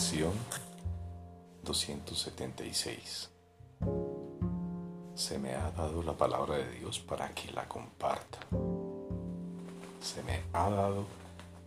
[0.00, 0.32] Lección
[1.62, 3.28] 276.
[5.14, 8.38] Se me ha dado la palabra de Dios para que la comparta.
[10.00, 11.04] Se me ha dado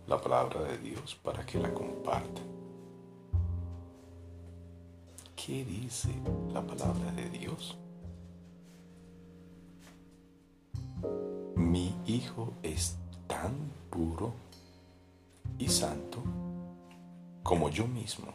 [0.08, 2.40] la palabra de Dios para que la comparta.
[5.36, 6.12] ¿Qué dice
[6.52, 7.78] la palabra de Dios?
[11.54, 12.96] Mi hijo es
[13.28, 13.54] tan
[13.90, 14.32] puro
[15.56, 16.43] y santo
[17.44, 18.32] como yo mismo.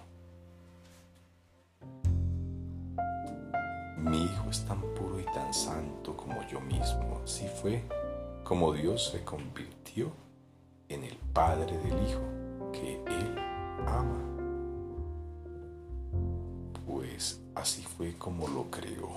[3.97, 7.19] Mi Hijo es tan puro y tan santo como yo mismo.
[7.23, 7.83] Así fue
[8.43, 10.11] como Dios se convirtió
[10.87, 12.21] en el Padre del Hijo
[12.71, 13.37] que Él
[13.87, 14.23] ama.
[16.85, 19.09] Pues así fue como lo creó.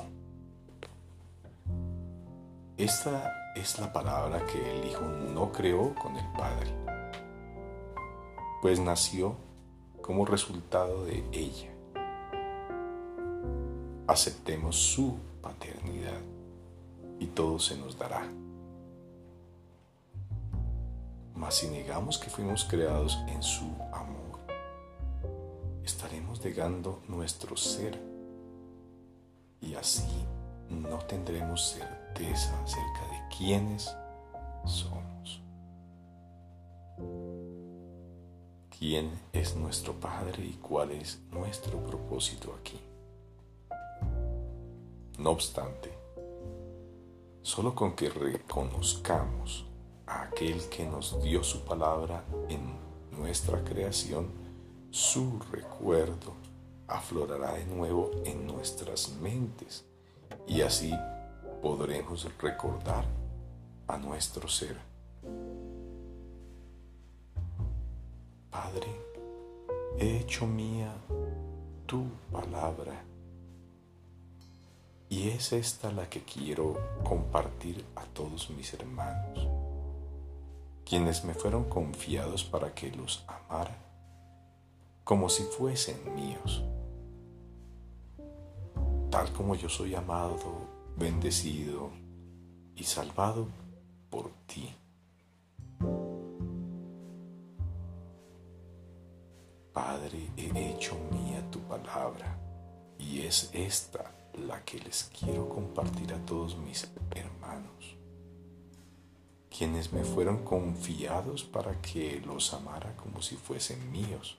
[2.78, 6.74] Esta es la palabra que el Hijo no creó con el Padre,
[8.62, 9.36] pues nació
[10.02, 11.70] como resultado de ella.
[14.06, 16.20] Aceptemos su paternidad
[17.18, 18.26] y todo se nos dará.
[21.34, 24.40] Mas si negamos que fuimos creados en su amor,
[25.84, 27.98] estaremos negando nuestro ser
[29.60, 30.26] y así
[30.68, 33.94] no tendremos certeza acerca de quiénes
[34.64, 35.42] somos.
[38.82, 42.80] Quién es nuestro Padre y cuál es nuestro propósito aquí.
[45.18, 45.96] No obstante,
[47.42, 49.66] solo con que reconozcamos
[50.04, 52.76] a aquel que nos dio su palabra en
[53.16, 54.32] nuestra creación,
[54.90, 56.34] su recuerdo
[56.88, 59.84] aflorará de nuevo en nuestras mentes
[60.48, 60.92] y así
[61.62, 63.04] podremos recordar
[63.86, 64.91] a nuestro ser.
[68.72, 68.88] Padre,
[69.98, 70.94] he hecho mía
[71.84, 73.04] tu palabra
[75.10, 79.46] y es esta la que quiero compartir a todos mis hermanos,
[80.86, 83.76] quienes me fueron confiados para que los amara
[85.04, 86.62] como si fuesen míos,
[89.10, 90.38] tal como yo soy amado,
[90.96, 91.90] bendecido
[92.74, 93.48] y salvado
[94.08, 94.74] por ti.
[99.72, 102.36] Padre, he hecho mía tu palabra
[102.98, 104.12] y es esta
[104.46, 107.96] la que les quiero compartir a todos mis hermanos,
[109.56, 114.36] quienes me fueron confiados para que los amara como si fuesen míos,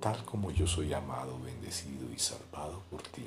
[0.00, 3.17] tal como yo soy amado, bendecido y salvado por ti.